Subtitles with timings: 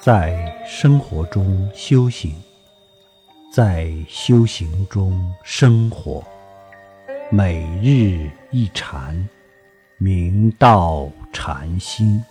[0.00, 2.32] 在生活中修行，
[3.52, 6.24] 在修行中生活，
[7.32, 9.28] 每日一禅，
[9.98, 12.22] 明道禅心。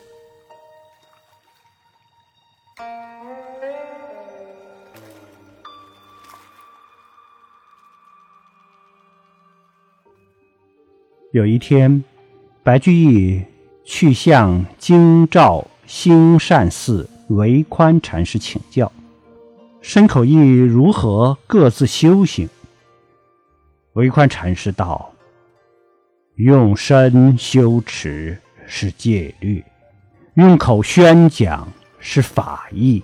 [11.34, 12.02] 有一天，
[12.64, 13.44] 白居易
[13.84, 18.92] 去向京兆兴善寺为宽禅师请教，
[19.82, 22.50] 身口意如何各自修行。
[23.94, 25.14] 为宽禅师道
[26.36, 29.64] ：“用身修持是戒律，
[30.36, 31.68] 用口宣讲
[32.00, 33.04] 是法义，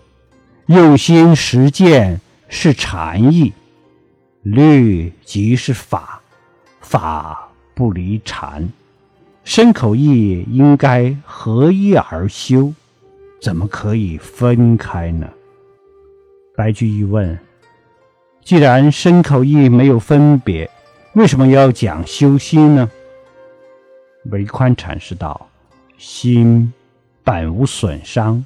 [0.67, 3.53] 用心实践是禅意。
[4.41, 6.21] 律即是法，
[6.81, 8.71] 法。”不离禅，
[9.43, 12.71] 身口意应该合一而修，
[13.43, 15.29] 怎么可以分开呢？
[16.55, 17.37] 白居易问
[18.41, 20.69] ：“既然身口意没有分别，
[21.15, 22.89] 为什么要讲修心呢？”
[24.31, 25.49] 唯宽禅师道
[25.99, 26.71] ：“心
[27.21, 28.45] 本无损伤，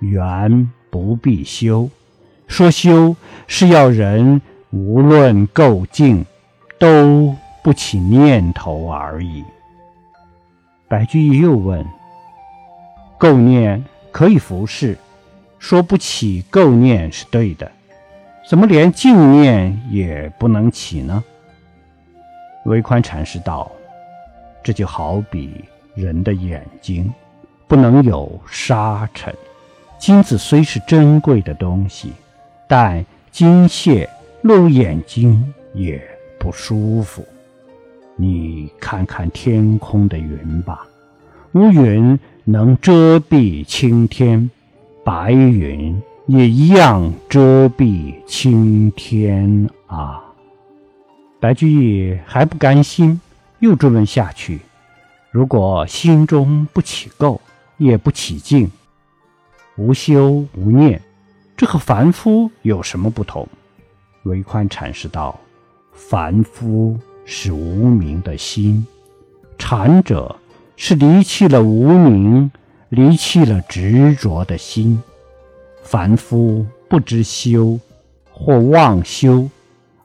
[0.00, 1.88] 缘不必修。
[2.46, 6.22] 说修是要人无论垢净
[6.78, 9.42] 都。”不起念头而已。
[10.86, 11.82] 白居易又问
[13.16, 13.82] ：“构念
[14.14, 14.96] 可以服侍，
[15.58, 17.68] 说不起垢念是对的，
[18.48, 21.24] 怎么连净念也不能起呢？”
[22.66, 23.68] 唯宽禅师道
[24.62, 25.64] ：“这就好比
[25.96, 27.12] 人的眼睛，
[27.66, 29.34] 不能有沙尘。
[29.98, 32.12] 金子虽是珍贵的东西，
[32.68, 34.08] 但金屑
[34.42, 36.00] 落入眼睛也
[36.38, 37.26] 不舒服。”
[38.14, 40.86] 你看看天空的云吧，
[41.54, 44.50] 乌云能遮蔽青天，
[45.02, 50.22] 白云也一样遮蔽青天啊。
[51.40, 53.20] 白居易还不甘心，
[53.60, 54.60] 又追问下去：
[55.30, 57.38] 如果心中不起垢，
[57.78, 58.70] 也不起净，
[59.76, 61.00] 无修无念，
[61.56, 63.48] 这和凡夫有什么不同？
[64.24, 65.38] 唯宽禅师道：
[65.92, 66.98] 凡夫。
[67.26, 68.86] 是无名的心，
[69.56, 70.36] 禅者
[70.76, 72.50] 是离弃了无名，
[72.88, 75.02] 离弃了执着的心。
[75.82, 77.78] 凡夫不知修，
[78.30, 79.48] 或妄修，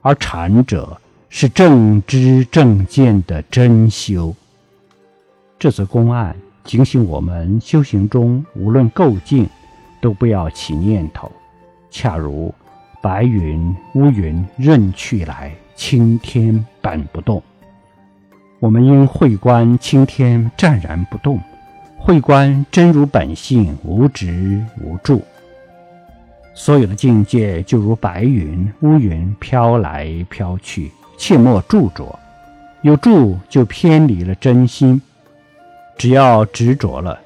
[0.01, 4.35] 而禅者是正知正见的真修。
[5.57, 9.47] 这则公案警醒我们修行中，无论够静，
[10.01, 11.31] 都不要起念头。
[11.89, 12.53] 恰如
[13.01, 15.51] 白云乌云任去来。
[15.75, 17.41] 青天本不动，
[18.59, 21.39] 我们应慧观青天湛然不动，
[21.97, 25.23] 慧观真如本性无执无住。
[26.53, 32.19] 所有的境界就如白云乌云飘来飘去，切莫著着，
[32.81, 35.01] 有住就偏离了真心。
[35.97, 37.17] 只要执着了，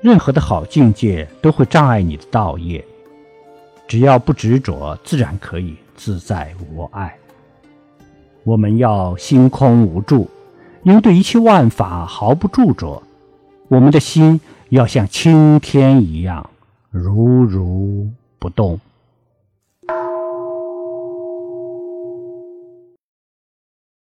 [0.00, 2.84] 任何的好境界都会障碍你的道业。
[3.86, 7.14] 只要不执着，自然可以自在无碍。
[8.42, 10.28] 我们要心空无住，
[10.84, 13.02] 应对一切万法毫不著着。
[13.68, 16.48] 我们的心要像青天一样，
[16.90, 18.78] 如如不动。